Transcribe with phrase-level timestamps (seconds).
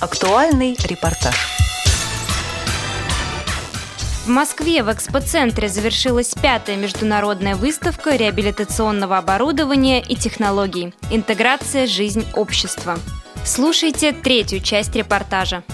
[0.00, 1.34] Актуальный репортаж.
[4.24, 11.88] В Москве в экспоцентре завершилась пятая международная выставка реабилитационного оборудования и технологий «Интеграция.
[11.88, 12.96] Жизнь общества».
[13.44, 15.64] Слушайте третью часть репортажа.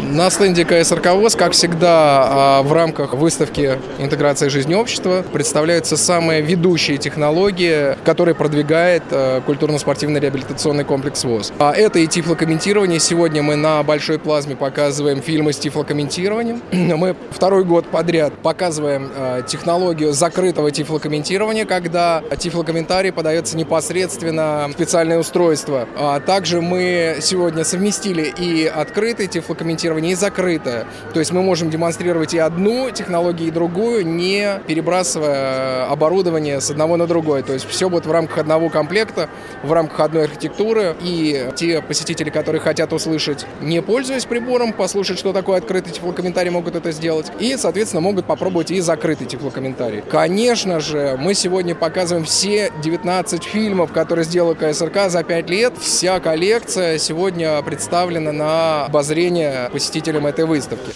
[0.00, 6.42] На стенде КСРК ВОЗ, как всегда, а, в рамках выставки «Интеграция жизни общества» представляются самые
[6.42, 11.52] ведущие технологии, которые продвигает а, культурно-спортивный реабилитационный комплекс ВОЗ.
[11.58, 12.98] А это и тифлокомментирование.
[12.98, 16.62] Сегодня мы на большой плазме показываем фильмы с тифлокомментированием.
[17.04, 19.10] Мы второй год подряд показываем
[19.46, 25.86] технологию закрытого тифлокомментирования, когда тифлокомментарий подается непосредственно в специальное устройство.
[26.26, 30.86] Также мы сегодня совместили и открытый тифлокомментирование тестирование и закрытое.
[31.12, 36.96] То есть мы можем демонстрировать и одну технологию, и другую, не перебрасывая оборудование с одного
[36.96, 37.42] на другое.
[37.42, 39.28] То есть все будет в рамках одного комплекта,
[39.62, 40.96] в рамках одной архитектуры.
[41.02, 46.76] И те посетители, которые хотят услышать, не пользуясь прибором, послушать, что такое открытый теплокомментарий, могут
[46.76, 47.30] это сделать.
[47.38, 50.02] И, соответственно, могут попробовать и закрытый теплокомментарий.
[50.10, 55.74] Конечно же, мы сегодня показываем все 19 фильмов, которые сделала КСРК за 5 лет.
[55.78, 60.92] Вся коллекция сегодня представлена на обозрение посетителям этой выставки.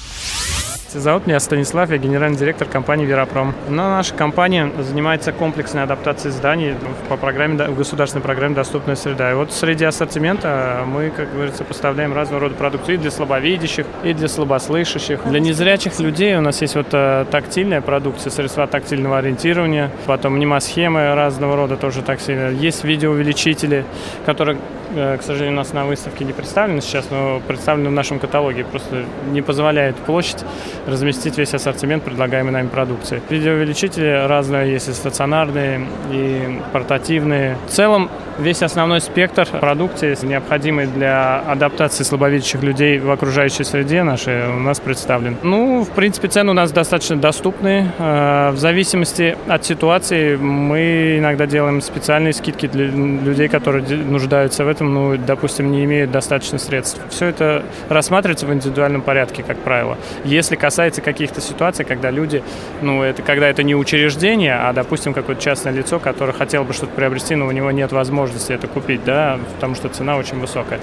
[0.91, 3.55] Зовут меня Станислав, я генеральный директор компании «Веропром».
[3.69, 6.75] Но наша компания занимается комплексной адаптацией зданий
[7.11, 9.31] по программе, государственной программе «Доступная среда».
[9.31, 14.14] И вот среди ассортимента мы, как говорится, поставляем разного рода продукцию и для слабовидящих, и
[14.14, 15.20] для слабослышащих.
[15.27, 21.14] Для незрячих людей у нас есть вот э, тактильная продукция, средства тактильного ориентирования, потом мнемосхемы
[21.14, 22.56] разного рода тоже тактильные.
[22.56, 23.84] Есть видеоувеличители,
[24.25, 24.56] которые
[24.94, 28.64] Э, к сожалению, у нас на выставке не представлены сейчас, но представлены в нашем каталоге.
[28.64, 30.44] Просто не позволяет площадь
[30.89, 33.22] разместить весь ассортимент предлагаемой нами продукции.
[33.28, 37.56] Видеоувеличители разные есть и стационарные, и портативные.
[37.67, 44.48] В целом, весь основной спектр продукции, необходимый для адаптации слабовидящих людей в окружающей среде нашей,
[44.48, 45.36] у нас представлен.
[45.42, 47.91] Ну, в принципе, цены у нас достаточно доступны.
[47.98, 54.69] Э, в зависимости от ситуации мы иногда делаем специальные скидки для людей, которые нуждаются в
[54.69, 57.00] этом, ну, допустим, не имеют достаточно средств.
[57.10, 59.98] Все это рассматривается в индивидуальном порядке, как правило.
[60.25, 62.43] Если касается каких-то ситуаций, когда люди,
[62.83, 66.93] ну, это когда это не учреждение, а, допустим, какое-то частное лицо, которое хотело бы что-то
[66.93, 70.81] приобрести, но у него нет возможности это купить, да, потому что цена очень высокая.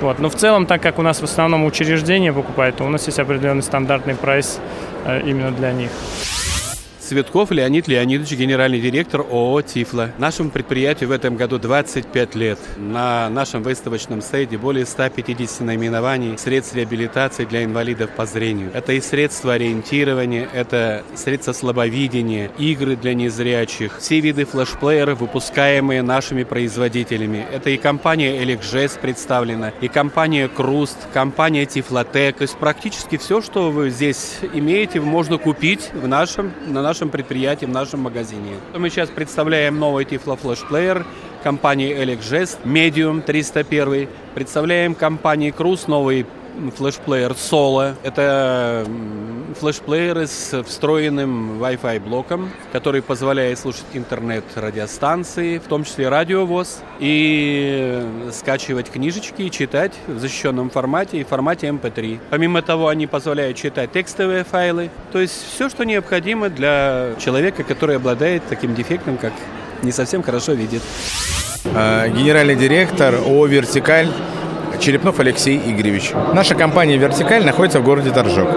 [0.00, 0.18] Вот.
[0.18, 3.18] Но в целом, так как у нас в основном учреждение покупает, то у нас есть
[3.18, 4.60] определенный стандартный прайс
[5.06, 5.90] э, именно для них.
[7.08, 10.10] Цветков Леонид Леонидович, генеральный директор ООО «Тифло».
[10.18, 12.58] Нашему предприятию в этом году 25 лет.
[12.76, 18.70] На нашем выставочном стенде более 150 наименований средств реабилитации для инвалидов по зрению.
[18.74, 26.44] Это и средства ориентирования, это средства слабовидения, игры для незрячих, все виды флешплееров, выпускаемые нашими
[26.44, 27.42] производителями.
[27.50, 32.36] Это и компания «Элекжес» представлена, и компания «Круст», компания «Тифлотек».
[32.36, 37.10] То есть практически все, что вы здесь имеете, можно купить в нашем, на нашем нашем
[37.10, 38.56] предприятии, в нашем магазине.
[38.76, 41.06] Мы сейчас представляем новый Tiflo Flash Player
[41.44, 44.08] компании Elec Gest Medium 301.
[44.34, 46.26] Представляем компании Cruise новый
[46.76, 47.94] флешплеер Solo.
[48.02, 48.86] Это
[49.58, 58.90] флешплееры с встроенным Wi-Fi блоком, который позволяет слушать интернет-радиостанции, в том числе радиовоз, и скачивать
[58.90, 62.12] книжечки и читать в защищенном формате и формате MP3.
[62.14, 67.64] Эм Помимо того, они позволяют читать текстовые файлы, то есть все, что необходимо для человека,
[67.64, 69.32] который обладает таким дефектом, как
[69.82, 70.82] не совсем хорошо видит.
[71.74, 74.08] А, генеральный директор ООО «Вертикаль»
[74.80, 76.12] Черепнов Алексей Игоревич.
[76.34, 78.48] Наша компания «Вертикаль» находится в городе Торжок.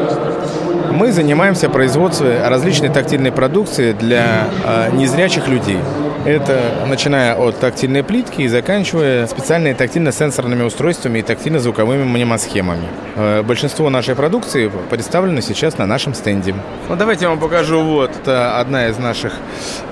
[0.92, 5.80] Мы занимаемся производством различной тактильной продукции для э, незрячих людей.
[6.24, 12.88] Это начиная от тактильной плитки и заканчивая специальными тактильно-сенсорными устройствами и тактильно-звуковыми мнемосхемами.
[13.16, 16.54] Э, большинство нашей продукции представлено сейчас на нашем стенде.
[16.90, 17.82] Ну, давайте я вам покажу.
[17.82, 19.34] Вот это одна из наших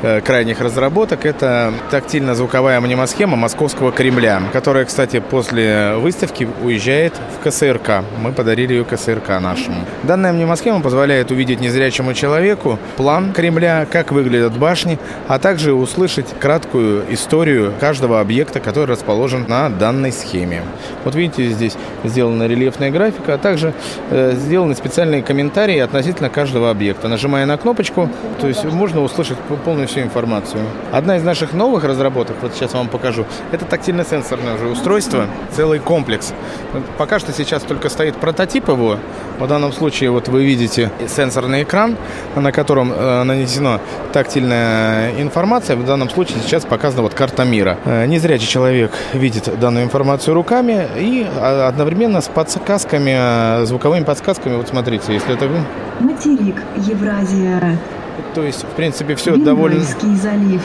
[0.03, 1.25] э, крайних разработок.
[1.25, 8.03] Это тактильно-звуковая мнемосхема Московского Кремля, которая, кстати, после выставки уезжает в КСРК.
[8.21, 9.77] Мы подарили ее КСРК нашему.
[10.03, 16.39] Данная мнемосхема позволяет увидеть незрячему человеку план Кремля, как выглядят башни, а также услышать услышать
[16.39, 20.63] краткую историю каждого объекта, который расположен на данной схеме.
[21.05, 23.73] Вот видите, здесь сделана рельефная графика, а также
[24.09, 27.07] э, сделаны специальные комментарии относительно каждого объекта.
[27.07, 28.09] Нажимая на кнопочку,
[28.41, 30.61] то есть можно услышать полную всю информацию.
[30.91, 35.25] Одна из наших новых разработок, вот сейчас вам покажу, это тактильно-сенсорное уже устройство,
[35.55, 36.33] целый комплекс.
[36.97, 38.97] Пока что сейчас только стоит прототип его.
[39.39, 41.95] В данном случае вот вы видите сенсорный экран,
[42.35, 43.79] на котором э, нанесена
[44.11, 45.77] тактильная информация.
[45.77, 47.77] В данном данном случае сейчас показана вот карта мира.
[47.85, 54.55] Э, незрячий человек видит данную информацию руками и а, одновременно с подсказками, звуковыми подсказками.
[54.55, 55.59] Вот смотрите, если это вы...
[55.99, 57.77] Материк, Евразия,
[58.39, 59.81] то есть, в принципе, все довольно...
[59.81, 60.61] залив.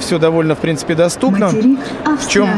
[0.00, 1.46] Все довольно, в принципе, доступно.
[1.46, 1.78] Материк,
[2.18, 2.48] в чем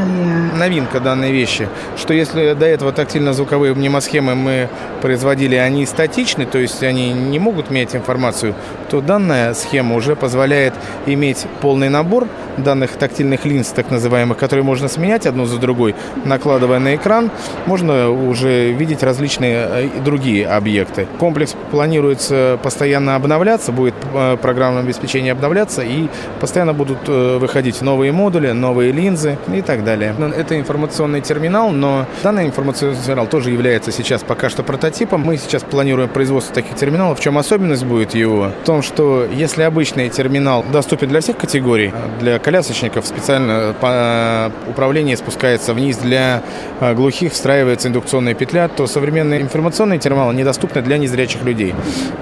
[0.56, 1.68] новинка данной вещи?
[1.96, 4.68] Что если до этого тактильно-звуковые мнемосхемы мы
[5.02, 8.54] производили, они статичны, то есть они не могут менять информацию,
[8.90, 10.74] то данная схема уже позволяет
[11.06, 15.94] иметь полный набор данных тактильных линз, так называемых, которые можно сменять одну за другой,
[16.24, 17.30] накладывая на экран,
[17.66, 21.06] можно уже видеть различные э, другие объекты.
[21.18, 26.08] Комплекс планируется постоянно обновляться, будет э, программное обеспечение обновляться, и
[26.38, 30.14] постоянно будут э, выходить новые модули, новые линзы и так далее.
[30.18, 35.22] Ну, это информационный терминал, но данный информационный терминал тоже является сейчас пока что прототипом.
[35.22, 37.18] Мы сейчас планируем производство таких терминалов.
[37.18, 38.50] В чем особенность будет его?
[38.62, 45.16] В том, что если обычный терминал доступен для всех категорий, для колясочников специально по управление
[45.16, 46.42] спускается вниз, для
[46.80, 51.74] э, глухих встраивается индукционная петля, то современные информационные терминалы недоступны для незрячих людей.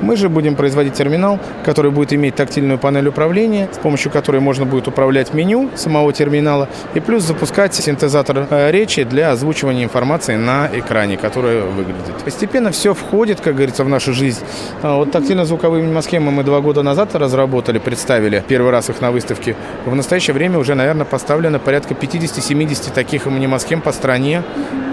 [0.02, 4.67] Мы же будем производить терминал, который будет иметь тактильную панель управления, с помощью которой можно
[4.67, 10.69] будет управлять меню самого терминала и плюс запускать синтезатор э, речи для озвучивания информации на
[10.73, 12.15] экране, которая выглядит.
[12.25, 14.41] Постепенно все входит, как говорится, в нашу жизнь.
[14.82, 19.56] А вот тактильно-звуковые схемы мы два года назад разработали, представили первый раз их на выставке.
[19.85, 24.43] В настоящее время уже, наверное, поставлено порядка 50-70 таких мнемосхем по стране.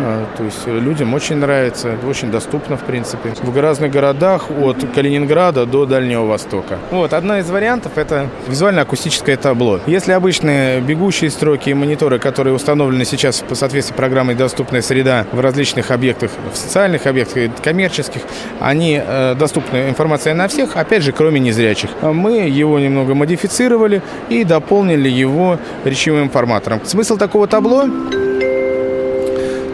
[0.01, 3.33] А, то есть людям очень нравится, очень доступно, в принципе.
[3.41, 6.77] В разных городах от Калининграда до Дальнего Востока.
[6.91, 9.79] Вот, одна из вариантов– это визуально-акустическое табло.
[9.85, 15.39] Если обычные бегущие строки и мониторы, которые установлены сейчас по соответствии программой «Доступная среда» в
[15.39, 18.21] различных объектах, в социальных объектах, коммерческих,
[18.59, 21.89] они э, доступны информация на всех, опять же, кроме незрячих.
[22.01, 26.81] Мы его немного модифицировали и дополнили его речевым форматором.
[26.85, 27.85] Смысл такого табло–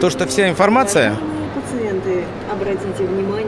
[0.00, 1.14] то, что вся информация
[1.54, 3.41] пациенты, обратите внимание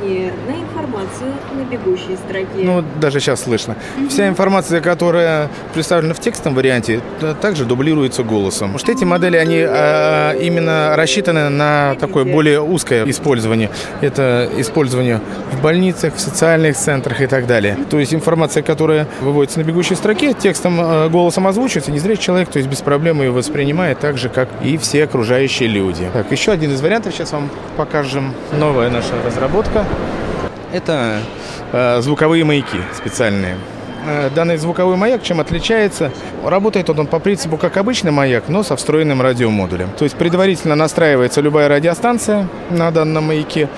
[1.15, 2.47] информацию на бегущей строке.
[2.55, 3.77] Ну, даже сейчас слышно.
[3.99, 4.09] Угу.
[4.09, 7.01] Вся информация, которая представлена в текстовом варианте,
[7.41, 8.73] также дублируется голосом.
[8.73, 13.71] Потому что эти модели, они а, именно рассчитаны на такое более узкое использование.
[14.01, 15.21] Это использование
[15.53, 17.77] в больницах, в социальных центрах и так далее.
[17.91, 22.49] То есть информация, которая выводится на бегущей строке, текстом, а, голосом озвучивается, не зря человек,
[22.49, 26.09] то есть без проблем ее воспринимает так же, как и все окружающие люди.
[26.13, 28.33] Так, еще один из вариантов сейчас вам покажем.
[28.53, 29.85] Новая наша разработка.
[30.75, 31.21] Это
[31.71, 33.57] э, звуковые маяки специальные.
[34.07, 36.11] Э, данный звуковой маяк чем отличается?
[36.45, 39.91] Работает он по принципу как обычный маяк, но со встроенным радиомодулем.
[39.99, 43.69] То есть предварительно настраивается любая радиостанция на данном маяке,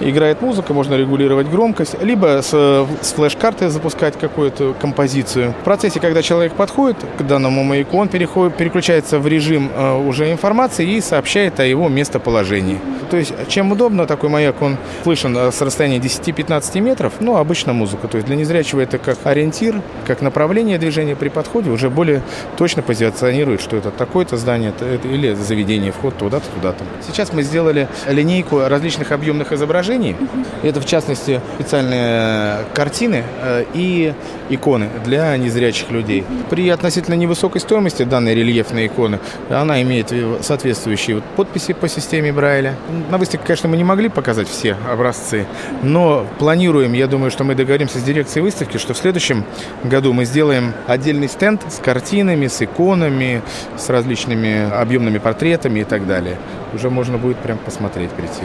[0.00, 5.54] играет музыка, можно регулировать громкость, либо с, с флеш-карты запускать какую-то композицию.
[5.60, 10.30] В процессе, когда человек подходит к данному маяку, он переходит, переключается в режим э, уже
[10.32, 12.80] информации и сообщает о его местоположении.
[13.10, 17.72] То есть, чем удобно такой маяк, он слышен э, с расстояния 10-15 метров, ну, обычно
[17.72, 18.08] музыка.
[18.08, 19.75] То есть для незрячего это как ориентир,
[20.06, 22.22] как направление движения при подходе, уже более
[22.56, 26.84] точно позиционирует, что это такое-то здание это, или заведение, вход туда-то, туда-то.
[27.06, 30.16] Сейчас мы сделали линейку различных объемных изображений.
[30.62, 34.14] Это, в частности, специальные картины э, и
[34.48, 36.24] иконы для незрячих людей.
[36.50, 39.18] При относительно невысокой стоимости данной рельефной иконы
[39.50, 42.74] она имеет соответствующие подписи по системе Брайля.
[43.10, 45.46] На выставке, конечно, мы не могли показать все образцы,
[45.82, 49.44] но планируем, я думаю, что мы договоримся с дирекцией выставки, что в следующем
[49.84, 53.42] году мы сделаем отдельный стенд с картинами, с иконами,
[53.76, 56.36] с различными объемными портретами и так далее.
[56.74, 58.42] Уже можно будет прям посмотреть, прийти.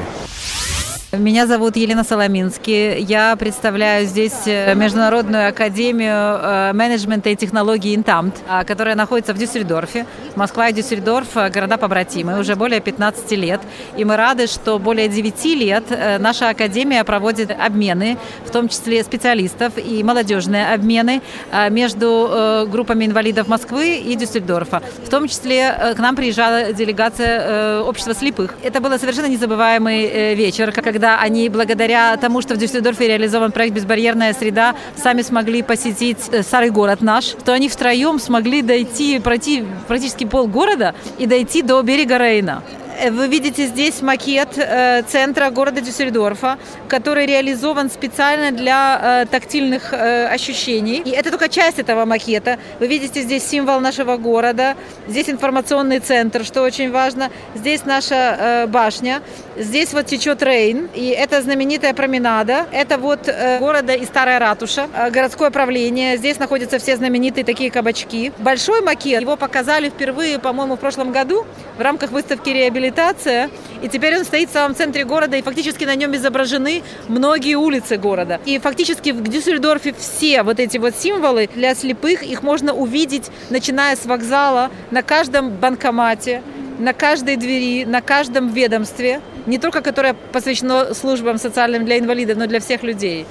[1.17, 3.01] Меня зовут Елена Соломинский.
[3.01, 9.37] Я представляю здесь э, Международную академию э, менеджмента и технологий Интамт, а, которая находится в
[9.37, 10.05] Дюссельдорфе.
[10.37, 13.59] Москва и Дюссельдорф– города побратимы уже более 15 лет.
[13.97, 19.03] И мы рады, что более 9 лет э, наша академия проводит обмены, в том числе
[19.03, 21.21] специалистов и молодежные обмены
[21.69, 24.81] между группами инвалидов Москвы и Дюссельдорфа.
[25.05, 28.55] В том числе к нам приезжала делегация общества слепых.
[28.63, 33.73] Это был совершенно незабываемый вечер, когда когда они благодаря тому, что в Дюссельдорфе реализован проект
[33.73, 39.65] «Безбарьерная среда», сами смогли посетить э, старый город наш, что они втроем смогли дойти, пройти
[39.87, 42.61] практически полгорода и дойти до берега Рейна
[43.09, 50.27] вы видите здесь макет э, центра города Дюссельдорфа, который реализован специально для э, тактильных э,
[50.27, 51.01] ощущений.
[51.03, 52.59] И это только часть этого макета.
[52.79, 54.75] Вы видите здесь символ нашего города,
[55.07, 57.31] здесь информационный центр, что очень важно.
[57.55, 59.21] Здесь наша э, башня,
[59.57, 62.65] здесь вот течет Рейн, и это знаменитая променада.
[62.71, 66.17] Это вот э, города и старая ратуша, э, городское правление.
[66.17, 68.31] Здесь находятся все знаменитые такие кабачки.
[68.37, 71.45] Большой макет, его показали впервые, по-моему, в прошлом году
[71.77, 72.49] в рамках выставки
[72.91, 73.49] «Реабилитация».
[73.81, 77.97] И теперь он стоит в самом центре города, и фактически на нем изображены многие улицы
[77.97, 78.39] города.
[78.45, 83.95] И фактически в Дюссельдорфе все вот эти вот символы для слепых, их можно увидеть, начиная
[83.95, 86.43] с вокзала, на каждом банкомате,
[86.77, 92.45] на каждой двери, на каждом ведомстве, не только которое посвящено службам социальным для инвалидов, но
[92.45, 93.25] для всех людей.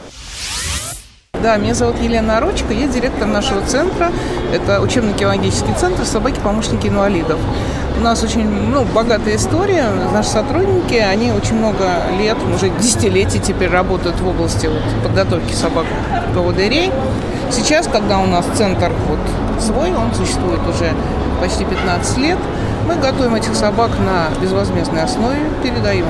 [1.43, 4.13] Да, меня зовут Елена Орочка, я директор нашего центра.
[4.53, 7.39] Это учебно-кинологический центр «Собаки-помощники инвалидов».
[7.97, 9.87] У нас очень ну, богатая история.
[10.13, 11.87] Наши сотрудники, они очень много
[12.19, 16.93] лет, уже десятилетий теперь работают в области вот, подготовки собак-поводырей.
[17.51, 20.93] Сейчас, когда у нас центр вот свой, он существует уже
[21.41, 22.39] почти 15 лет,
[22.87, 26.05] мы готовим этих собак на безвозмездной основе, передаем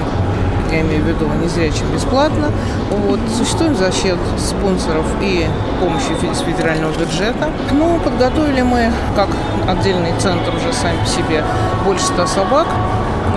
[0.71, 2.51] я имею в виду незрячим бесплатно.
[2.91, 3.21] Вот.
[3.37, 5.47] Существуем за счет спонсоров и
[5.81, 7.51] помощи федерального бюджета.
[7.73, 9.29] Ну, подготовили мы, как
[9.69, 11.45] отдельный центр уже сами по себе,
[11.85, 12.67] больше ста собак.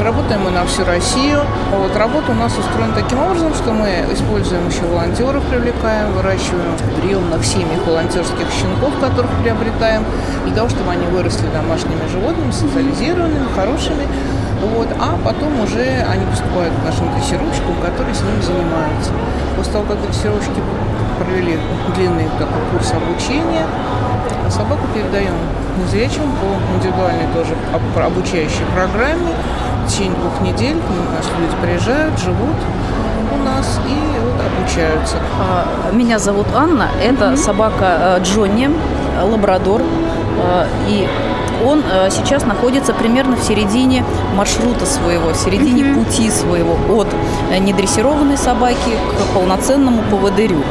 [0.01, 1.41] Работаем мы на всю Россию.
[1.71, 6.99] Вот работа у нас устроена таким образом, что мы используем еще волонтеров, привлекаем, выращиваем в
[6.99, 10.03] приемных семьях волонтерских щенков, которых приобретаем,
[10.45, 14.07] для того, чтобы они выросли домашними животными, социализированными, хорошими.
[14.62, 19.12] Вот, а потом уже они поступают к нашим дрессировщикам, которые с ними занимаются.
[19.57, 20.62] После того, как дрессировщики
[21.19, 21.60] провели
[21.95, 23.65] длинный такой курс обучения,
[24.50, 25.33] собаку передаем
[25.77, 27.55] незрячим по индивидуальной тоже
[27.95, 29.33] обучающей программе.
[29.86, 30.77] В течение двух недель
[31.15, 32.55] наши люди приезжают, живут
[33.33, 35.17] у нас и вот обучаются.
[35.39, 36.88] А, меня зовут Анна.
[37.03, 38.69] Это собака э, Джонни,
[39.22, 39.81] лабрадор.
[39.81, 41.07] Э, и
[41.65, 44.03] он э, сейчас находится примерно в середине
[44.36, 46.05] маршрута своего, в середине mm-hmm.
[46.05, 47.08] пути своего от
[47.51, 50.63] э, недрессированной собаки к полноценному поводырю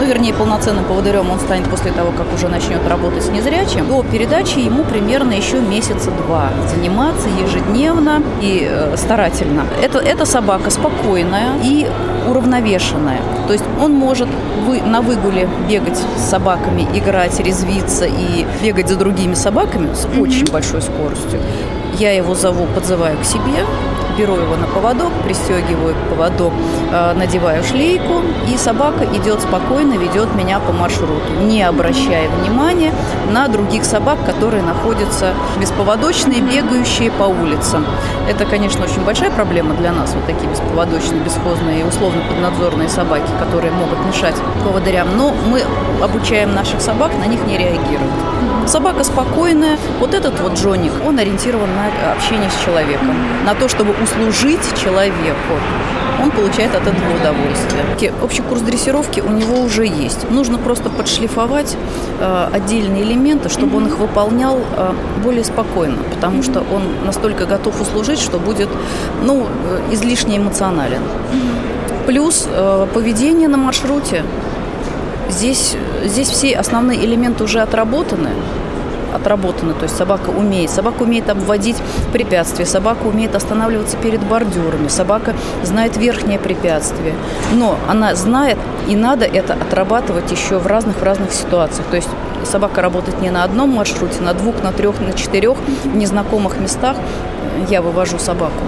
[0.00, 4.02] ну, вернее, полноценным поводырем он станет после того, как уже начнет работать с незрячим, до
[4.02, 6.48] передачи ему примерно еще месяца два.
[6.74, 9.64] Заниматься ежедневно и э, старательно.
[9.82, 11.86] Это, эта собака спокойная и
[12.26, 13.20] уравновешенная.
[13.46, 14.28] То есть он может
[14.66, 20.22] вы, на выгуле бегать с собаками, играть, резвиться и бегать за другими собаками с mm-hmm.
[20.22, 21.40] очень большой скоростью.
[21.98, 23.66] Я его зову, подзываю к себе,
[24.16, 26.52] беру его на поводок, пристегиваю поводок,
[26.92, 32.92] э, надеваю шлейку, и собака идет спокойно, ведет меня по маршруту, не обращая внимания
[33.30, 37.86] на других собак, которые находятся бесповодочные, бегающие по улицам.
[38.28, 43.30] Это, конечно, очень большая проблема для нас, вот такие бесповодочные, бесхозные и условно поднадзорные собаки,
[43.38, 45.08] которые могут мешать поводырям.
[45.16, 45.62] Но мы
[46.02, 48.29] обучаем наших собак на них не реагировать.
[48.70, 49.76] Собака спокойная.
[49.98, 55.54] Вот этот вот Джоник, он ориентирован на общение с человеком, на то, чтобы услужить человеку.
[56.22, 58.12] Он получает от этого удовольствие.
[58.22, 60.30] Общий курс дрессировки у него уже есть.
[60.30, 61.76] Нужно просто подшлифовать
[62.20, 64.92] э, отдельные элементы, чтобы он их выполнял э,
[65.24, 68.68] более спокойно, потому что он настолько готов услужить, что будет
[69.24, 71.02] ну, э, излишне эмоционален.
[72.06, 74.22] Плюс э, поведение на маршруте.
[75.30, 78.30] Здесь, здесь все основные элементы уже отработаны
[79.14, 79.74] отработаны.
[79.74, 80.70] То есть собака умеет.
[80.70, 81.76] Собака умеет обводить
[82.12, 87.14] препятствия, собака умеет останавливаться перед бордюрами, собака знает верхнее препятствие.
[87.54, 88.58] Но она знает,
[88.88, 91.86] и надо это отрабатывать еще в разных, в разных ситуациях.
[91.90, 92.08] То есть
[92.44, 96.96] собака работает не на одном маршруте, на двух, на трех, на четырех, в незнакомых местах.
[97.68, 98.62] Я вывожу собаку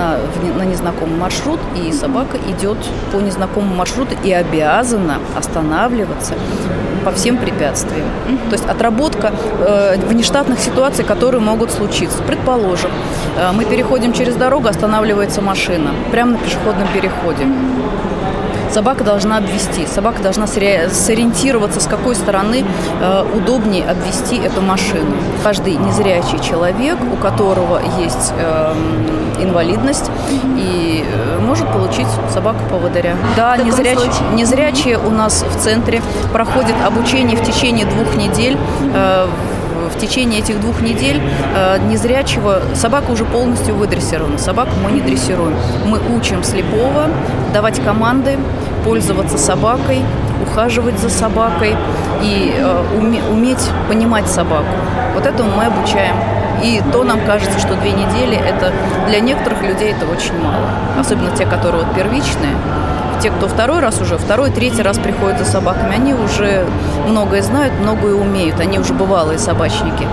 [0.00, 0.16] на,
[0.56, 2.78] на незнакомый маршрут, и собака идет
[3.12, 6.34] по незнакомому маршруту и обязана останавливаться
[7.04, 8.06] по всем препятствиям.
[8.48, 12.22] То есть отработка э, внештатных ситуаций, которые могут случиться.
[12.22, 12.90] Предположим,
[13.36, 17.46] э, мы переходим через дорогу, останавливается машина прямо на пешеходном переходе.
[18.72, 22.64] Собака должна обвести, собака должна сориентироваться, с какой стороны
[23.00, 25.16] э, удобнее обвести эту машину.
[25.42, 28.74] Каждый незрячий человек, у которого есть э,
[29.40, 30.10] инвалидность,
[30.56, 33.16] и э, может получить собаку-поводыря.
[33.36, 33.98] Да, незряч,
[34.34, 36.00] незрячие у нас в центре
[36.32, 38.56] проходят обучение в течение двух недель
[38.94, 39.26] э,
[39.94, 41.20] в течение этих двух недель
[41.54, 44.38] э, незрячего собака уже полностью выдрессирована.
[44.38, 45.54] Собаку мы не дрессируем.
[45.86, 47.08] Мы учим слепого
[47.52, 48.38] давать команды,
[48.84, 50.02] пользоваться собакой,
[50.42, 51.76] ухаживать за собакой
[52.22, 54.68] и э, уме, уметь понимать собаку.
[55.14, 56.16] Вот этому мы обучаем.
[56.62, 58.72] И то нам кажется, что две недели это
[59.08, 60.68] для некоторых людей это очень мало.
[60.98, 62.54] Особенно те, которые вот первичные.
[63.22, 66.66] Те, кто второй раз уже, второй, третий раз приходят за собаками, они уже
[67.06, 68.58] многое знают, многое умеют.
[68.60, 70.06] Они уже бывалые собачники.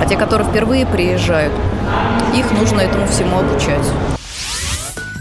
[0.00, 1.52] А те, которые впервые приезжают,
[2.34, 3.84] их нужно этому всему обучать.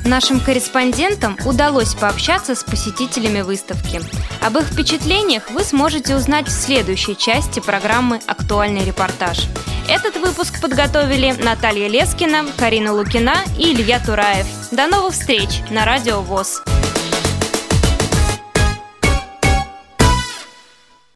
[0.06, 4.02] Нашим корреспондентам удалось пообщаться с посетителями выставки.
[4.46, 9.48] Об их впечатлениях вы сможете узнать в следующей части программы «Актуальный репортаж».
[9.88, 14.46] Этот выпуск подготовили Наталья Лескина, Карина Лукина и Илья Тураев.
[14.72, 16.62] До новых встреч на Радио ВОЗ.